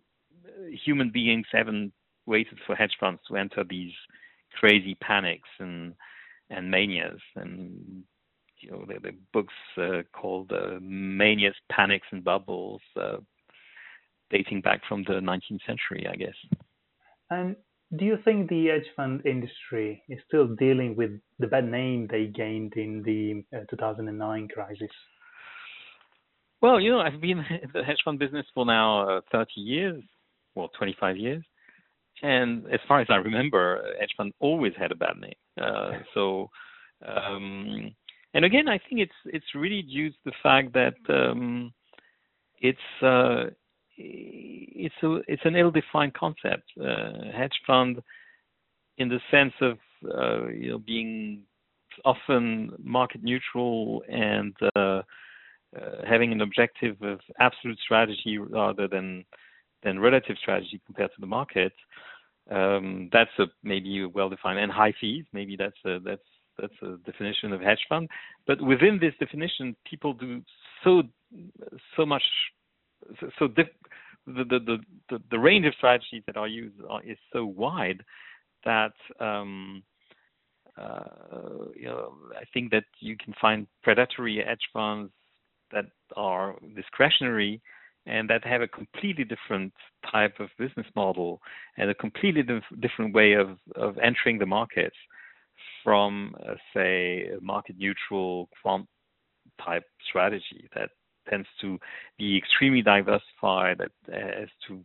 [0.84, 1.92] human beings haven't
[2.26, 3.92] waited for hedge funds to enter these
[4.58, 5.94] crazy panics and
[6.50, 8.04] and manias and
[8.58, 13.16] you know the, the books uh, called uh, manias panics and bubbles uh,
[14.30, 16.36] dating back from the 19th century i guess
[17.30, 17.56] and
[17.96, 22.26] do you think the hedge fund industry is still dealing with the bad name they
[22.26, 24.88] gained in the uh, 2009 crisis?
[26.62, 30.02] Well, you know, I've been in the hedge fund business for now uh, 30 years,
[30.54, 31.44] well, 25 years.
[32.22, 35.32] And as far as I remember, hedge fund always had a bad name.
[35.60, 36.50] Uh, so,
[37.06, 37.92] um,
[38.34, 41.72] and again, I think it's it's really due to the fact that um,
[42.60, 43.50] it's uh,
[43.98, 46.70] it's a it's an ill-defined concept.
[46.80, 48.00] Uh, hedge fund,
[48.98, 51.42] in the sense of uh, you know being
[52.04, 55.02] often market neutral and uh, uh,
[56.08, 59.24] having an objective of absolute strategy rather than
[59.82, 61.72] than relative strategy compared to the market.
[62.50, 65.24] Um, that's a maybe well defined and high fees.
[65.32, 66.22] Maybe that's a, that's
[66.58, 68.08] that's a definition of hedge fund.
[68.46, 70.42] But within this definition, people do
[70.84, 71.02] so
[71.96, 72.24] so much
[73.20, 73.64] so, so the,
[74.26, 74.78] the,
[75.08, 78.02] the the range of strategies that are used are, is so wide
[78.64, 79.82] that um,
[80.76, 81.04] uh,
[81.74, 85.12] you know I think that you can find predatory hedge funds
[85.72, 87.60] that are discretionary
[88.06, 89.72] and that have a completely different
[90.10, 91.40] type of business model
[91.76, 94.96] and a completely dif- different way of, of entering the markets
[95.84, 98.86] from, uh, say, a market neutral quant
[99.64, 100.90] type strategy that
[101.28, 101.78] tends to
[102.18, 104.82] be extremely diversified, that has to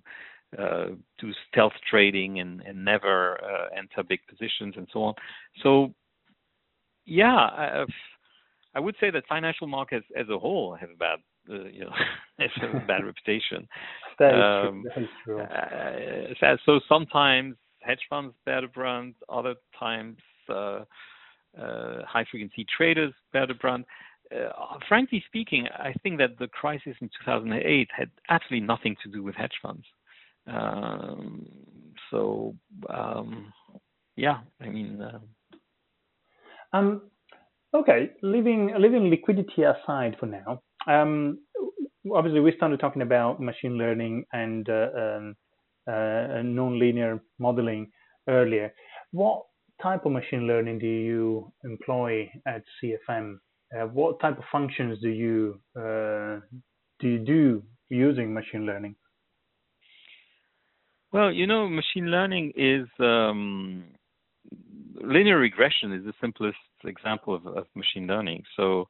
[0.58, 0.88] uh,
[1.20, 5.14] do stealth trading and, and never uh, enter big positions and so on.
[5.64, 5.94] So,
[7.06, 7.86] yeah, I,
[8.76, 11.92] I would say that financial markets as a whole have a bad, uh, you know,
[12.40, 13.68] a bad reputation.
[14.20, 14.92] That is um, true.
[14.96, 16.48] That is true.
[16.48, 20.18] Uh, so sometimes hedge funds better brand, other times
[20.50, 20.84] uh,
[21.60, 23.86] uh, high frequency traders better brand.
[24.36, 24.50] Uh,
[24.88, 29.36] frankly speaking, I think that the crisis in 2008 had absolutely nothing to do with
[29.36, 29.86] hedge funds.
[30.48, 31.48] Um,
[32.12, 32.56] so,
[32.90, 33.54] um,
[34.16, 35.02] yeah, I mean.
[35.02, 35.20] Uh,
[36.74, 37.10] um,
[37.74, 40.62] okay, leaving leaving liquidity aside for now.
[40.88, 41.40] Um,
[42.14, 45.36] obviously, we started talking about machine learning and uh, um,
[45.88, 47.92] uh, non-linear modeling
[48.28, 48.74] earlier.
[49.12, 49.44] What
[49.82, 53.38] type of machine learning do you employ at CFM?
[53.76, 56.40] Uh, what type of functions do you uh,
[57.00, 58.96] do you do using machine learning?
[61.12, 63.86] Well, you know, machine learning is um,
[64.96, 68.44] linear regression is the simplest example of, of machine learning.
[68.56, 68.88] So,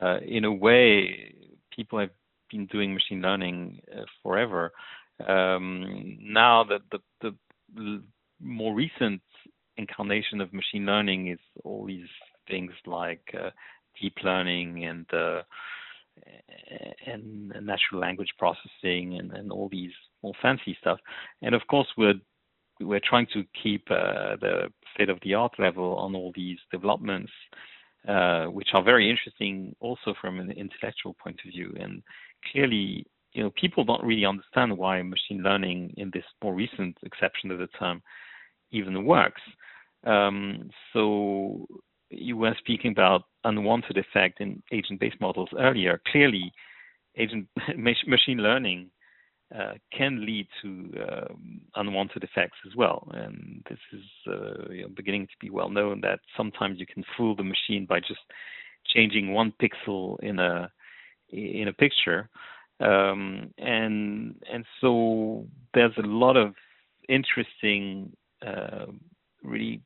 [0.00, 1.34] uh, in a way,
[1.74, 2.10] people have
[2.50, 4.72] been doing machine learning uh, forever.
[5.26, 6.80] Um, now, that
[7.20, 7.34] the,
[7.74, 8.02] the
[8.40, 9.20] more recent
[9.76, 12.08] incarnation of machine learning is all these
[12.48, 13.50] things like uh,
[14.00, 15.42] deep learning and uh,
[17.06, 20.98] and natural language processing and, and all these more fancy stuff.
[21.42, 22.20] And of course, we're
[22.80, 27.32] we're trying to keep uh, the state of the art level on all these developments,
[28.10, 31.72] uh, which are very interesting also from an intellectual point of view.
[31.78, 32.02] And
[32.50, 37.52] clearly, you know, people don't really understand why machine learning, in this more recent exception
[37.52, 38.02] of the term,
[38.72, 39.42] even works.
[40.04, 41.68] Um, so
[42.10, 46.00] you were speaking about unwanted effect in agent-based models earlier.
[46.10, 46.52] Clearly,
[47.16, 47.46] agent
[47.76, 48.90] machine learning
[49.56, 54.88] uh, can lead to um, unwanted effects as well, and this is uh, you know,
[54.94, 58.20] beginning to be well known that sometimes you can fool the machine by just
[58.94, 60.70] changing one pixel in a
[61.30, 62.28] in a picture,
[62.78, 66.54] um, and and so there's a lot of
[67.08, 68.12] interesting,
[68.46, 68.86] uh,
[69.42, 69.80] really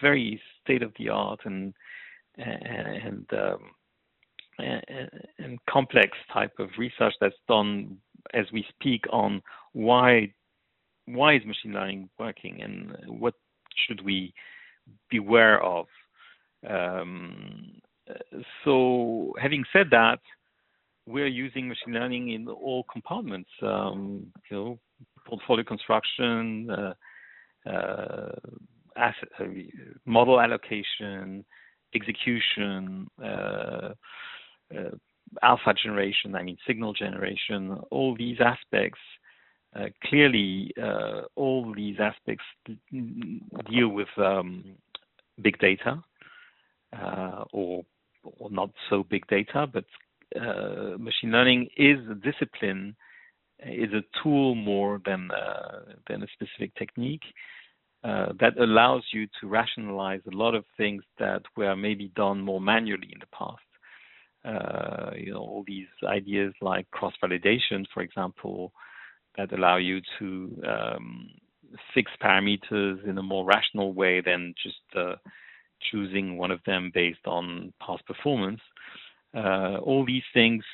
[0.00, 1.72] very state of the art and
[2.36, 3.70] and um,
[4.58, 7.96] and, and complex type of research that's done
[8.34, 10.32] as we speak on why
[11.06, 13.34] why is machine learning working and what
[13.86, 14.34] should we
[15.10, 15.86] beware of.
[16.68, 17.80] Um,
[18.64, 20.18] so, having said that,
[21.06, 23.50] we're using machine learning in all compartments.
[23.62, 24.78] Um, you know,
[25.26, 28.32] portfolio construction, uh, uh,
[28.96, 29.44] asset, uh,
[30.04, 31.44] model allocation,
[31.94, 33.92] execution, uh,
[34.76, 34.90] uh,
[35.42, 39.00] alpha generation, I mean signal generation, all these aspects.
[39.76, 42.44] Uh, clearly, uh, all these aspects
[43.70, 44.64] deal with um,
[45.42, 46.02] big data,
[46.98, 47.84] uh, or,
[48.24, 49.84] or not so big data, but
[50.98, 52.96] machine learning is a discipline,
[53.60, 55.28] is a tool more than
[56.08, 57.24] than a specific technique.
[58.04, 62.60] Uh, that allows you to rationalize a lot of things that were maybe done more
[62.60, 63.58] manually in the past.
[64.44, 68.72] Uh, you know, all these ideas like cross validation, for example,
[69.36, 71.28] that allow you to um,
[71.94, 75.14] fix parameters in a more rational way than just uh,
[75.90, 78.60] choosing one of them based on past performance.
[79.34, 80.64] Uh, all these things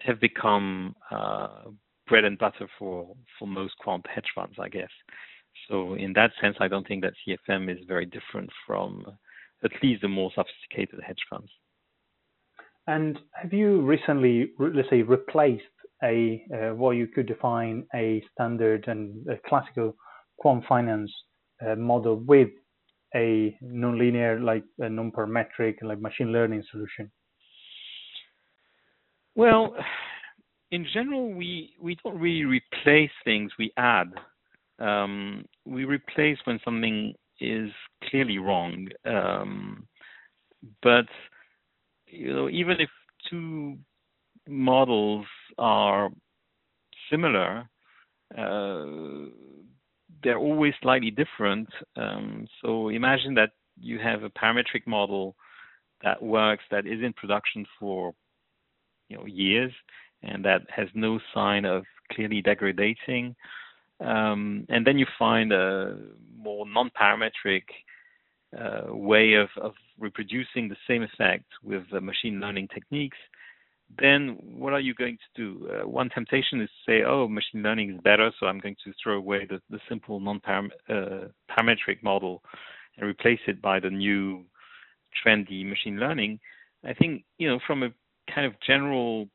[0.00, 1.64] have become uh,
[2.08, 4.90] bread and butter for, for most quant hedge funds, I guess.
[5.68, 9.04] So in that sense, I don't think that CFM is very different from
[9.62, 11.50] at least the more sophisticated hedge funds.
[12.90, 15.62] And have you recently, let's say, replaced
[16.02, 19.94] a uh, what you could define a standard and a classical
[20.38, 21.12] quant finance
[21.64, 22.48] uh, model with
[23.14, 27.12] a nonlinear, like a non-parametric, like machine learning solution?
[29.36, 29.76] Well,
[30.72, 34.10] in general, we we don't really replace things; we add.
[34.80, 37.70] Um, we replace when something is
[38.10, 38.88] clearly wrong.
[39.04, 39.86] Um,
[40.82, 41.06] but
[42.10, 42.90] you know, even if
[43.28, 43.76] two
[44.48, 45.26] models
[45.58, 46.10] are
[47.10, 47.68] similar,
[48.36, 48.84] uh,
[50.22, 51.68] they're always slightly different.
[51.96, 55.34] Um, so imagine that you have a parametric model
[56.02, 58.12] that works, that is in production for
[59.08, 59.72] you know years,
[60.22, 63.34] and that has no sign of clearly degrading.
[64.00, 65.98] Um, and then you find a
[66.34, 67.64] more non-parametric
[68.58, 73.18] uh, way of, of, reproducing the same effect with uh, machine learning techniques,
[73.98, 75.68] then what are you going to do?
[75.68, 78.92] Uh, one temptation is to say, oh, machine learning is better, so I'm going to
[79.02, 82.42] throw away the, the simple non-parametric uh, model
[82.96, 84.44] and replace it by the new
[85.24, 86.40] trendy machine learning.
[86.84, 87.90] I think, you know, from a
[88.32, 89.28] kind of general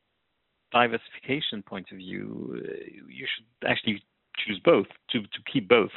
[0.71, 2.73] diversification point of view, uh,
[3.07, 4.01] you should actually
[4.37, 5.91] choose both to, to keep both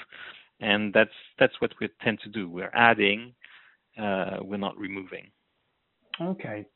[0.61, 2.49] and that's that's what we tend to do.
[2.49, 3.35] We're adding,
[4.01, 5.31] uh, we're not removing.
[6.21, 6.67] Okay.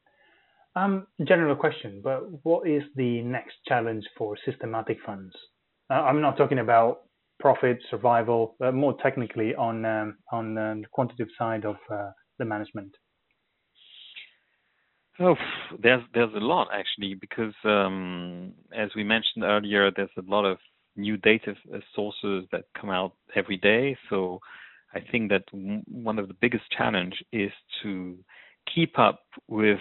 [0.74, 5.34] Um, general question, but what is the next challenge for systematic funds?
[5.90, 7.02] Uh, I'm not talking about
[7.40, 12.94] profit, survival, but more technically on um, on the quantitative side of uh, the management.
[15.20, 15.36] Oh,
[15.82, 20.58] there's there's a lot actually because um, as we mentioned earlier, there's a lot of
[20.96, 23.96] new data uh, sources that come out every day.
[24.10, 24.40] So
[24.94, 27.50] I think that one of the biggest challenge is
[27.82, 28.16] to
[28.72, 29.80] keep up with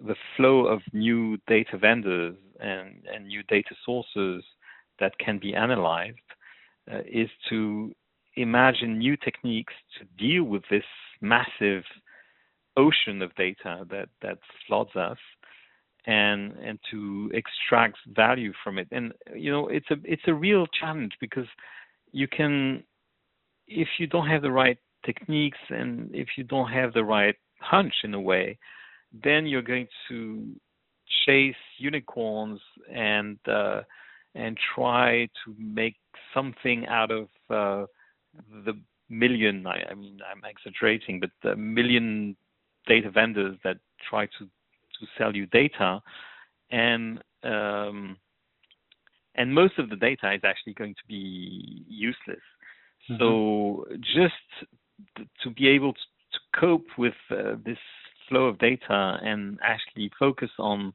[0.00, 4.44] the flow of new data vendors and, and new data sources
[4.98, 6.16] that can be analyzed
[6.92, 7.92] uh, is to
[8.36, 10.84] imagine new techniques to deal with this
[11.20, 11.84] massive
[12.76, 15.18] ocean of data that, that floods us
[16.06, 18.88] and and to extract value from it.
[18.90, 21.46] And you know it's a it's a real challenge because
[22.12, 22.82] you can
[23.66, 27.94] if you don't have the right techniques and if you don't have the right hunch
[28.04, 28.58] in a way
[29.24, 30.46] then you're going to
[31.26, 32.60] chase unicorns
[32.92, 33.80] and uh,
[34.34, 35.96] and try to make
[36.32, 37.86] something out of uh,
[38.64, 38.72] the
[39.08, 42.36] million I, I mean I'm exaggerating but the million
[42.86, 43.78] data vendors that
[44.08, 44.48] try to
[45.00, 46.00] to sell you data,
[46.70, 48.16] and um,
[49.34, 52.44] and most of the data is actually going to be useless.
[53.10, 53.16] Mm-hmm.
[53.18, 54.34] So just
[55.42, 56.00] to be able to,
[56.32, 57.78] to cope with uh, this
[58.28, 60.92] flow of data and actually focus on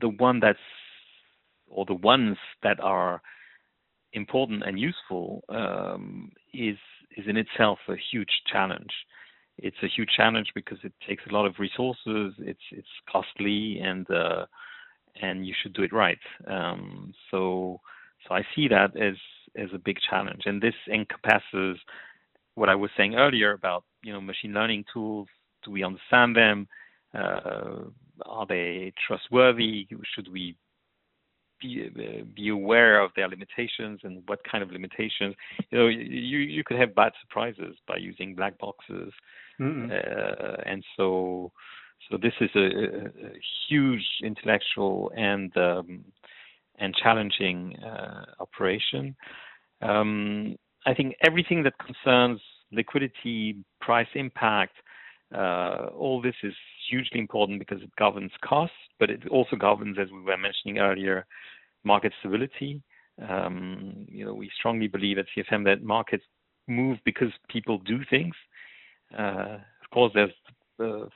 [0.00, 0.58] the one that's
[1.68, 3.22] or the ones that are
[4.12, 6.76] important and useful um, is
[7.16, 8.92] is in itself a huge challenge
[9.58, 12.34] it's a huge challenge because it takes a lot of resources.
[12.38, 14.46] It's it's costly and uh,
[15.20, 16.18] and you should do it right.
[16.46, 17.80] Um, so
[18.26, 19.16] so I see that as
[19.56, 21.78] as a big challenge, and this encompasses
[22.54, 25.28] what I was saying earlier about you know machine learning tools.
[25.64, 26.66] Do we understand them?
[27.14, 27.84] Uh,
[28.26, 29.86] are they trustworthy?
[30.14, 30.56] Should we
[31.62, 35.34] be, uh, be aware of their limitations and what kind of limitations?
[35.70, 39.12] You know, you you could have bad surprises by using black boxes
[39.92, 41.52] uh, and so
[42.10, 43.30] so this is a, a
[43.68, 46.04] huge intellectual and um,
[46.78, 49.14] and challenging uh, operation.
[49.82, 50.56] Um,
[50.86, 52.40] I think everything that concerns
[52.72, 54.74] liquidity, price impact,
[55.34, 56.54] uh, all this is
[56.90, 61.26] hugely important because it governs costs, but it also governs, as we were mentioning earlier,
[61.84, 62.82] market stability.
[63.28, 66.24] Um, you know, we strongly believe at CFM that markets
[66.66, 68.34] move because people do things,
[69.18, 70.30] uh, of course, there's
[70.78, 71.08] the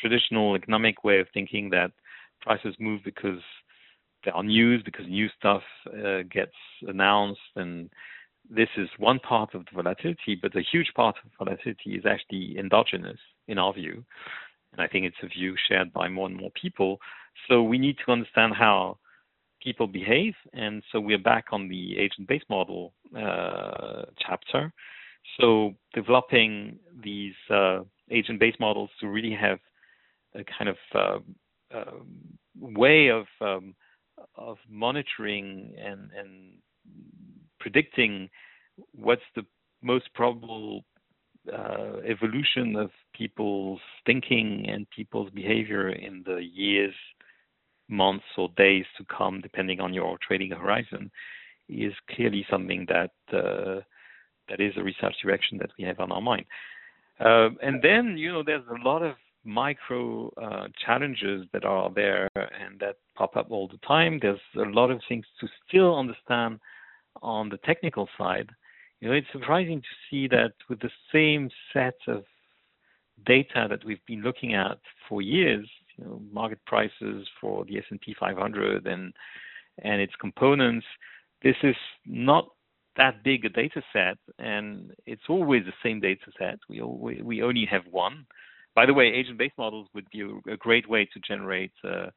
[0.00, 1.92] traditional economic way of thinking that
[2.40, 3.40] prices move because
[4.24, 7.90] there are news, because new stuff uh, gets announced, and
[8.50, 10.38] this is one part of the volatility.
[10.40, 13.18] But a huge part of volatility is actually endogenous,
[13.48, 14.04] in our view,
[14.72, 17.00] and I think it's a view shared by more and more people.
[17.48, 18.98] So we need to understand how
[19.66, 24.72] people behave, and so we're back on the agent-based model uh, chapter.
[25.40, 27.80] So developing these uh,
[28.12, 29.58] agent-based models to really have
[30.36, 31.98] a kind of uh, uh,
[32.60, 33.74] way of um,
[34.36, 36.30] of monitoring and, and
[37.58, 38.30] predicting
[38.92, 39.44] what's the
[39.82, 40.84] most probable
[41.52, 46.94] uh, evolution of people's thinking and people's behavior in the years
[47.88, 51.10] months or days to come, depending on your trading horizon,
[51.68, 53.80] is clearly something that uh,
[54.48, 56.46] that is a research direction that we have on our mind.
[57.18, 59.14] Uh, and then, you know, there's a lot of
[59.44, 64.18] micro uh, challenges that are there and that pop up all the time.
[64.20, 66.60] There's a lot of things to still understand
[67.22, 68.50] on the technical side.
[69.00, 72.24] You know, it's surprising to see that with the same set of
[73.24, 74.78] data that we've been looking at
[75.08, 75.68] for years,
[75.98, 79.12] you know, market prices for the S&P 500 and
[79.82, 80.86] and its components,
[81.42, 81.76] this is
[82.06, 82.48] not
[82.96, 86.58] that big a data set, and it's always the same data set.
[86.68, 86.80] We
[87.22, 88.26] we only have one.
[88.74, 90.20] By the way, agent-based models would be
[90.50, 92.10] a, great way to generate uh,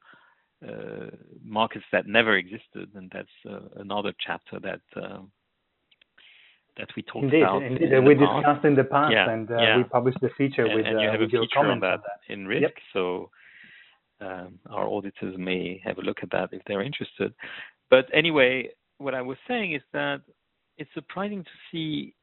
[0.66, 1.10] uh,
[1.42, 5.20] markets that never existed, and that's uh, another chapter that uh,
[6.76, 7.62] that we talked indeed, about.
[7.62, 9.76] Indeed, in we discussed in the past, yeah, and uh, yeah.
[9.78, 12.00] we published the feature and, with, and you uh, have with a feature on that,
[12.02, 12.32] that.
[12.32, 12.62] in risk.
[12.62, 12.74] Yep.
[12.92, 13.30] So
[14.20, 17.32] um, our auditors may have a look at that if they're interested.
[17.90, 20.20] But anyway, what I was saying is that
[20.78, 22.14] it's surprising to see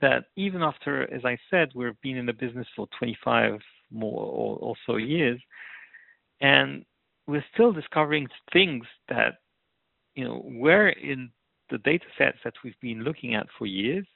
[0.00, 4.58] that even after, as I said, we've been in the business for 25 more or,
[4.58, 5.40] or so years,
[6.40, 6.84] and
[7.26, 9.38] we're still discovering things that
[10.14, 11.30] you know were in
[11.70, 14.06] the data sets that we've been looking at for years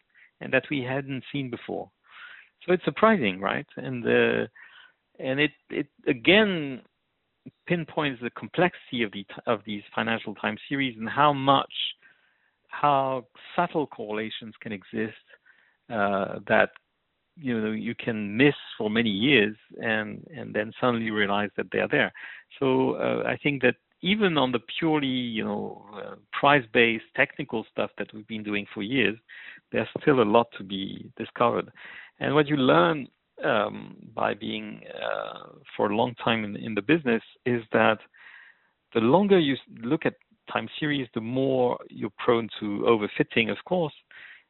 [0.41, 1.91] and that we hadn't seen before.
[2.67, 3.67] So it's surprising, right?
[3.77, 4.47] And uh,
[5.19, 6.83] and it it again
[7.67, 11.73] pinpoints the complexity of the of these financial time series and how much
[12.69, 13.27] how
[13.57, 15.17] subtle correlations can exist
[15.91, 16.71] uh, that
[17.37, 21.89] you know you can miss for many years and and then suddenly realize that they're
[21.89, 22.13] there.
[22.59, 27.91] So uh, I think that even on the purely you know uh, price-based technical stuff
[27.99, 29.17] that we've been doing for years,
[29.73, 31.71] there's still a lot to be discovered.
[32.21, 33.09] And what you learn
[33.45, 37.99] um, by being uh, for a long time in, in the business is that
[38.95, 40.15] the longer you look at
[40.53, 43.93] time series, the more you're prone to overfitting, of course,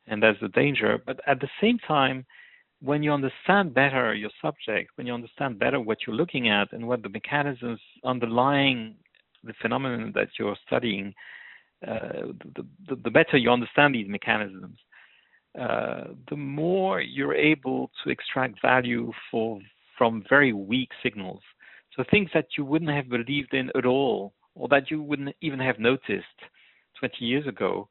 [0.07, 0.99] and that's the danger.
[1.05, 2.25] But at the same time,
[2.81, 6.87] when you understand better your subject, when you understand better what you're looking at and
[6.87, 8.95] what the mechanisms underlying
[9.45, 11.13] the phenomenon that you're studying,
[11.87, 14.79] uh, the, the, the, better you understand these mechanisms,
[15.59, 19.61] uh, the more you're able to extract value for
[19.97, 21.41] from very weak signals.
[21.97, 25.59] So things that you wouldn't have believed in at all, or that you wouldn't even
[25.59, 26.39] have noticed
[27.01, 27.89] 20 years ago,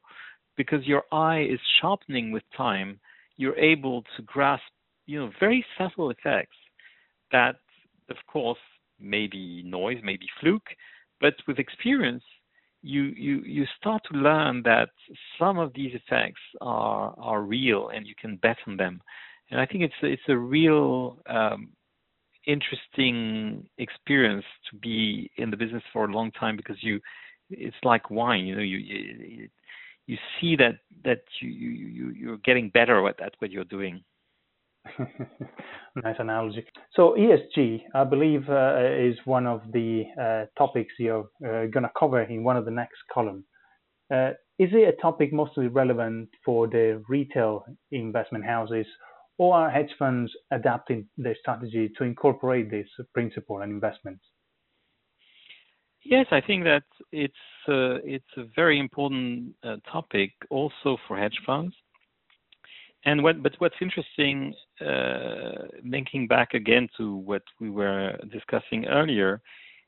[0.56, 2.98] because your eye is sharpening with time,
[3.36, 4.64] you're able to grasp,
[5.06, 6.56] you know, very subtle effects
[7.30, 7.56] that,
[8.08, 8.58] of course,
[8.98, 10.70] may be noise, may be fluke,
[11.20, 12.24] but with experience,
[12.82, 14.90] you you you start to learn that
[15.38, 19.00] some of these effects are are real and you can bet on them.
[19.50, 21.70] And i think it's it's a real um,
[22.46, 27.00] interesting experience to be in the business for a long time because you
[27.50, 29.48] it's like wine you know you you,
[30.06, 34.02] you see that that you you you're getting better at, at what you're doing
[35.96, 36.64] nice analogy.
[36.94, 41.90] So ESG, I believe, uh, is one of the uh, topics you're uh, going to
[41.98, 43.44] cover in one of the next column.
[44.12, 48.86] Uh, is it a topic mostly relevant for the retail investment houses,
[49.36, 54.24] or are hedge funds adapting their strategy to incorporate this principle and investments?
[56.04, 57.34] Yes, I think that it's
[57.68, 61.74] uh, it's a very important uh, topic also for hedge funds
[63.08, 69.40] and what, but what's interesting, uh, linking back again to what we were discussing earlier,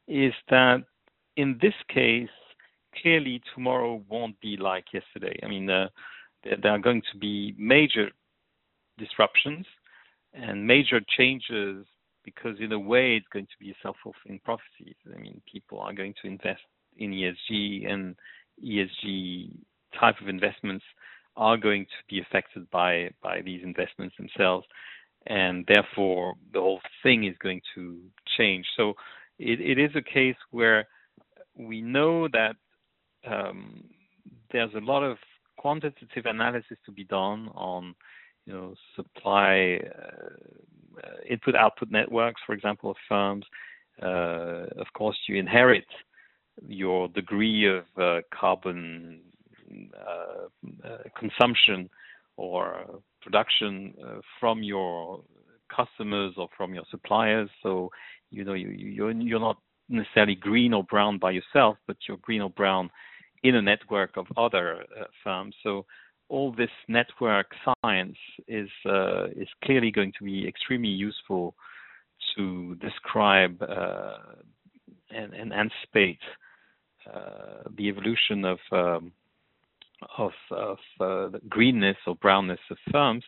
[0.09, 0.79] is that
[1.37, 2.31] in this case,
[3.03, 5.39] clearly tomorrow won't be like yesterday.
[5.43, 5.89] I mean, uh,
[6.45, 8.09] there, there, are going to be major
[8.97, 9.67] disruptions
[10.33, 11.85] and major changes
[12.25, 14.97] because, in a way, it's going to be a self-fulfilling prophecy.
[15.15, 16.63] I mean, people are going to invest
[16.97, 18.17] in ESG and
[18.65, 19.51] ESG
[20.01, 20.85] type of investments
[21.37, 24.67] are going to be affected by by these investments themselves,
[25.27, 27.99] and therefore the whole thing is going to
[28.37, 28.67] change.
[28.77, 28.95] So
[29.39, 30.87] it, it is a case where
[31.57, 32.55] we know that
[33.27, 33.85] um,
[34.53, 35.19] there's a lot of
[35.57, 37.95] quantitative analysis to be done on
[38.47, 43.45] you know supply uh, input output networks for example of firms
[44.03, 45.85] uh, of course you inherit
[46.67, 49.21] your degree of uh, carbon
[51.19, 51.89] consumption
[52.37, 55.23] or production uh, from your
[55.75, 57.49] customers or from your suppliers.
[57.63, 57.91] So
[58.31, 59.59] you know you, you're not
[59.89, 62.91] necessarily green or brown by yourself, but you're green or brown
[63.43, 65.55] in a network of other uh, firms.
[65.63, 65.87] So
[66.29, 67.53] all this network
[67.83, 68.17] science
[68.47, 71.55] is uh, is clearly going to be extremely useful
[72.37, 74.19] to describe uh,
[75.11, 76.21] and, and anticipate
[77.13, 79.13] uh, the evolution of um,
[80.19, 83.25] of, of uh, greenness or brownness of firms.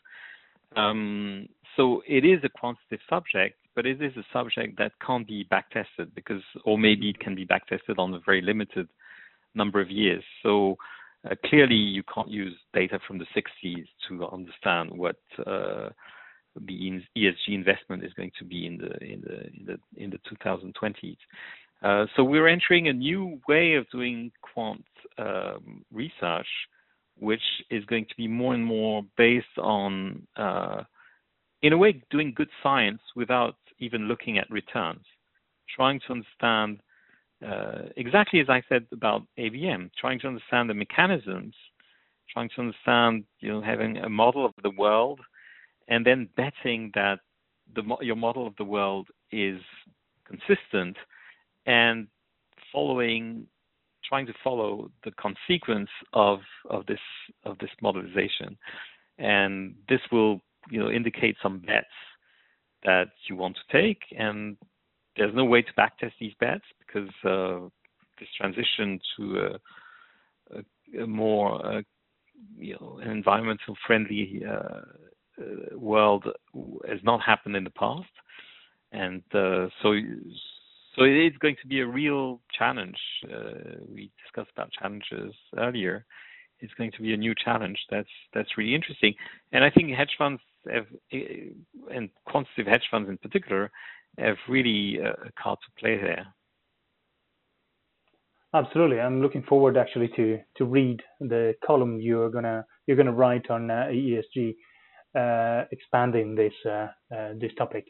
[0.77, 5.47] Um, so it is a quantitative subject, but it is a subject that can't be
[5.51, 8.89] backtested because, or maybe it can be backtested on a very limited
[9.55, 10.23] number of years.
[10.43, 10.77] So
[11.31, 15.17] uh, clearly, you can't use data from the 60s to understand what
[15.47, 15.91] uh,
[16.61, 20.19] the ESG investment is going to be in the in the in the in the
[20.31, 21.17] 2020s.
[21.83, 24.85] Uh, so we're entering a new way of doing quant
[25.19, 26.47] um, research,
[27.19, 30.83] which is going to be more and more based on, uh,
[31.63, 35.05] in a way, doing good science without even looking at returns,
[35.75, 36.81] trying to understand
[37.45, 41.55] uh, exactly as I said about ABM, trying to understand the mechanisms,
[42.33, 45.19] trying to understand, you know, having a model of the world,
[45.93, 47.19] and then betting that
[47.75, 49.61] the your model of the world is
[50.27, 50.97] consistent
[51.67, 52.09] and
[52.73, 53.47] following
[54.09, 56.39] trying to follow the consequence of
[56.71, 57.05] of this
[57.45, 58.57] of this modelization.
[59.19, 60.41] And this will
[60.71, 61.99] you know indicate some bets
[62.85, 64.01] that you want to take.
[64.19, 64.57] And
[65.17, 67.69] there's no way to backtest these bets because uh,
[68.19, 71.83] this transition to a, a, a more uh,
[72.57, 74.81] you know an environmental friendly uh,
[75.75, 76.25] world
[76.89, 78.09] has not happened in the past
[78.93, 79.95] and uh, so
[80.95, 82.99] so it is going to be a real challenge.
[83.25, 86.05] Uh, we discussed about challenges earlier.
[86.61, 87.79] It's going to be a new challenge.
[87.91, 89.15] That's that's really interesting,
[89.53, 90.41] and I think hedge funds
[90.71, 91.51] have, eh,
[91.93, 93.71] and quantitative hedge funds in particular,
[94.19, 96.27] have really uh, a card to play there.
[98.55, 103.51] Absolutely, I'm looking forward actually to to read the column you're gonna you're gonna write
[103.51, 104.55] on uh, ESG,
[105.15, 107.87] uh, expanding this uh, uh, this topic,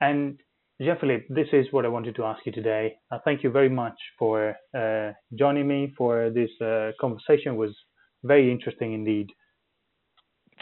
[0.00, 0.40] and
[0.80, 2.96] Jean-Philippe, this is what I wanted to ask you today.
[3.10, 7.52] Uh, thank you very much for uh, joining me for this uh, conversation.
[7.52, 7.74] It was
[8.24, 9.30] very interesting indeed.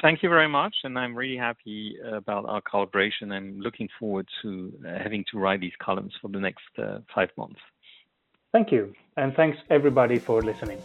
[0.01, 3.31] Thank you very much, and I'm really happy about our collaboration.
[3.31, 7.61] I'm looking forward to having to write these columns for the next uh, five months.
[8.53, 10.79] Thank you, and thanks everybody for listening.